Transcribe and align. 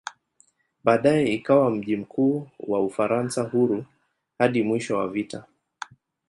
Baadaye 0.83 1.27
ikawa 1.33 1.69
mji 1.71 1.97
mkuu 1.97 2.47
wa 2.59 2.79
"Ufaransa 2.83 3.41
Huru" 3.43 3.85
hadi 4.39 4.63
mwisho 4.63 4.97
wa 4.97 5.07
vita. 5.07 5.45